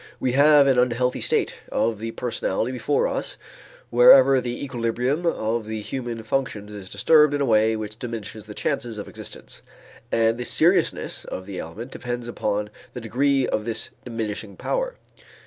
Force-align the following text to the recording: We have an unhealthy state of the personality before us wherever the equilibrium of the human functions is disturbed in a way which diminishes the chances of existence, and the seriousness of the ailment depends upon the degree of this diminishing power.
We 0.19 0.31
have 0.31 0.65
an 0.65 0.79
unhealthy 0.79 1.21
state 1.21 1.57
of 1.71 1.99
the 1.99 2.09
personality 2.09 2.71
before 2.71 3.07
us 3.07 3.37
wherever 3.91 4.41
the 4.41 4.63
equilibrium 4.63 5.27
of 5.27 5.67
the 5.67 5.79
human 5.81 6.23
functions 6.23 6.71
is 6.73 6.89
disturbed 6.89 7.35
in 7.35 7.41
a 7.41 7.45
way 7.45 7.75
which 7.75 7.99
diminishes 7.99 8.45
the 8.47 8.55
chances 8.55 8.97
of 8.97 9.07
existence, 9.07 9.61
and 10.11 10.39
the 10.39 10.43
seriousness 10.43 11.23
of 11.25 11.45
the 11.45 11.59
ailment 11.59 11.91
depends 11.91 12.27
upon 12.27 12.71
the 12.93 13.01
degree 13.01 13.47
of 13.47 13.63
this 13.63 13.91
diminishing 14.03 14.55
power. 14.57 14.95